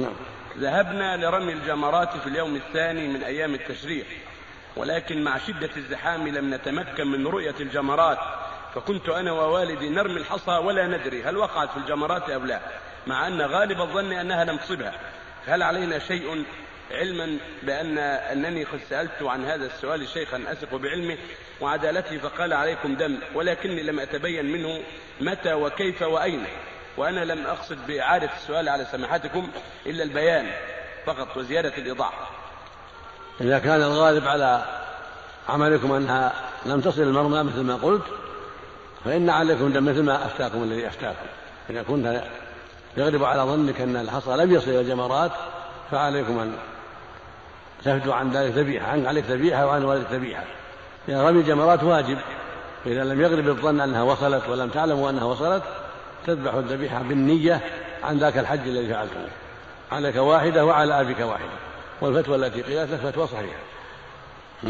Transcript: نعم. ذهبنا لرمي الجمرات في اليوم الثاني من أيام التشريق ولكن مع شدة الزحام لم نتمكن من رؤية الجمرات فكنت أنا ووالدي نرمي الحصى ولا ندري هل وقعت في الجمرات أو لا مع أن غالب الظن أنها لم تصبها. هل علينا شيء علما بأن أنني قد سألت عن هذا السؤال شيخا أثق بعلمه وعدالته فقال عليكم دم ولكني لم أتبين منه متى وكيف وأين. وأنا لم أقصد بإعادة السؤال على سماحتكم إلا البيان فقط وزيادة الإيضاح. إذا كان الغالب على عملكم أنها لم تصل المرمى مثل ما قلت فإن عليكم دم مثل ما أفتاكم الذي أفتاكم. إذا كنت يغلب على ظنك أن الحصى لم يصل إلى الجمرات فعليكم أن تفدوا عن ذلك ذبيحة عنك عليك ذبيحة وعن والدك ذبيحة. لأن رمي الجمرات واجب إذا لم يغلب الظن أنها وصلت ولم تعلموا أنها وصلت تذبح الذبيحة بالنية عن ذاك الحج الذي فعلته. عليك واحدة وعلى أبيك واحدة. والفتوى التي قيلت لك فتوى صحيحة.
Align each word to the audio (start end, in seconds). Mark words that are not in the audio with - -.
نعم. 0.00 0.12
ذهبنا 0.58 1.16
لرمي 1.16 1.52
الجمرات 1.52 2.16
في 2.16 2.26
اليوم 2.26 2.56
الثاني 2.56 3.08
من 3.08 3.22
أيام 3.22 3.54
التشريق 3.54 4.06
ولكن 4.76 5.24
مع 5.24 5.38
شدة 5.38 5.70
الزحام 5.76 6.28
لم 6.28 6.54
نتمكن 6.54 7.06
من 7.06 7.26
رؤية 7.26 7.54
الجمرات 7.60 8.18
فكنت 8.74 9.08
أنا 9.08 9.32
ووالدي 9.32 9.88
نرمي 9.88 10.16
الحصى 10.20 10.50
ولا 10.50 10.86
ندري 10.86 11.22
هل 11.22 11.36
وقعت 11.36 11.70
في 11.70 11.76
الجمرات 11.76 12.30
أو 12.30 12.44
لا 12.44 12.60
مع 13.06 13.26
أن 13.26 13.42
غالب 13.42 13.80
الظن 13.80 14.12
أنها 14.12 14.44
لم 14.44 14.56
تصبها. 14.56 14.94
هل 15.46 15.62
علينا 15.62 15.98
شيء 15.98 16.44
علما 16.90 17.38
بأن 17.62 17.98
أنني 17.98 18.64
قد 18.64 18.80
سألت 18.90 19.22
عن 19.22 19.44
هذا 19.44 19.66
السؤال 19.66 20.08
شيخا 20.08 20.42
أثق 20.48 20.76
بعلمه 20.76 21.16
وعدالته 21.60 22.18
فقال 22.18 22.52
عليكم 22.52 22.94
دم 22.94 23.18
ولكني 23.34 23.82
لم 23.82 24.00
أتبين 24.00 24.46
منه 24.46 24.80
متى 25.20 25.52
وكيف 25.52 26.02
وأين. 26.02 26.44
وأنا 26.96 27.20
لم 27.20 27.46
أقصد 27.46 27.78
بإعادة 27.88 28.30
السؤال 28.36 28.68
على 28.68 28.86
سماحتكم 28.92 29.48
إلا 29.86 30.02
البيان 30.02 30.46
فقط 31.06 31.36
وزيادة 31.36 31.78
الإيضاح. 31.78 32.30
إذا 33.40 33.58
كان 33.58 33.82
الغالب 33.82 34.26
على 34.26 34.64
عملكم 35.48 35.92
أنها 35.92 36.32
لم 36.66 36.80
تصل 36.80 37.02
المرمى 37.02 37.42
مثل 37.42 37.60
ما 37.60 37.74
قلت 37.74 38.04
فإن 39.04 39.30
عليكم 39.30 39.72
دم 39.72 39.84
مثل 39.84 40.02
ما 40.02 40.26
أفتاكم 40.26 40.62
الذي 40.62 40.86
أفتاكم. 40.86 41.26
إذا 41.70 41.82
كنت 41.82 42.22
يغلب 42.96 43.24
على 43.24 43.42
ظنك 43.42 43.80
أن 43.80 43.96
الحصى 43.96 44.30
لم 44.30 44.54
يصل 44.54 44.70
إلى 44.70 44.80
الجمرات 44.80 45.30
فعليكم 45.90 46.38
أن 46.38 46.56
تفدوا 47.84 48.14
عن 48.14 48.30
ذلك 48.30 48.52
ذبيحة 48.52 48.86
عنك 48.86 49.06
عليك 49.06 49.24
ذبيحة 49.24 49.66
وعن 49.66 49.84
والدك 49.84 50.12
ذبيحة. 50.12 50.44
لأن 51.08 51.20
رمي 51.20 51.40
الجمرات 51.40 51.84
واجب 51.84 52.18
إذا 52.86 53.04
لم 53.04 53.20
يغلب 53.20 53.48
الظن 53.48 53.80
أنها 53.80 54.02
وصلت 54.02 54.48
ولم 54.48 54.68
تعلموا 54.68 55.10
أنها 55.10 55.24
وصلت 55.24 55.62
تذبح 56.26 56.54
الذبيحة 56.54 57.02
بالنية 57.02 57.60
عن 58.02 58.18
ذاك 58.18 58.38
الحج 58.38 58.68
الذي 58.68 58.88
فعلته. 58.94 59.28
عليك 59.92 60.16
واحدة 60.16 60.64
وعلى 60.64 61.00
أبيك 61.00 61.20
واحدة. 61.20 61.50
والفتوى 62.00 62.36
التي 62.36 62.62
قيلت 62.62 62.90
لك 62.90 62.98
فتوى 62.98 63.26
صحيحة. 63.26 63.58